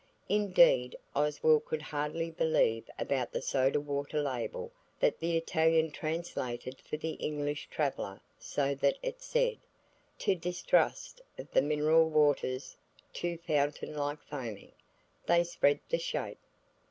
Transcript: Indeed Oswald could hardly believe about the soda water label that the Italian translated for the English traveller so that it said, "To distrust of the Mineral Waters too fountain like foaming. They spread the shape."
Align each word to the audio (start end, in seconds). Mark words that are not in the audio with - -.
Indeed 0.29 0.95
Oswald 1.15 1.65
could 1.65 1.83
hardly 1.83 2.31
believe 2.31 2.89
about 2.97 3.31
the 3.31 3.39
soda 3.43 3.79
water 3.79 4.19
label 4.19 4.71
that 4.99 5.19
the 5.19 5.37
Italian 5.37 5.91
translated 5.91 6.79
for 6.81 6.97
the 6.97 7.11
English 7.21 7.67
traveller 7.69 8.19
so 8.39 8.73
that 8.73 8.97
it 9.03 9.21
said, 9.21 9.57
"To 10.17 10.33
distrust 10.33 11.21
of 11.37 11.51
the 11.51 11.61
Mineral 11.61 12.09
Waters 12.09 12.75
too 13.13 13.37
fountain 13.45 13.93
like 13.95 14.23
foaming. 14.23 14.71
They 15.27 15.43
spread 15.43 15.79
the 15.87 15.99
shape." 15.99 16.39